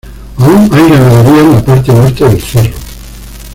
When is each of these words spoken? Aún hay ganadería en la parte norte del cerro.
Aún 0.39 0.63
hay 0.73 0.89
ganadería 0.89 1.41
en 1.43 1.51
la 1.53 1.63
parte 1.63 1.93
norte 1.93 2.23
del 2.27 2.41
cerro. 2.41 2.73